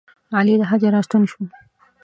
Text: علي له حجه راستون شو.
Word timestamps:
علي 0.37 0.55
له 0.59 0.65
حجه 0.71 0.89
راستون 0.95 1.23
شو. 1.31 1.41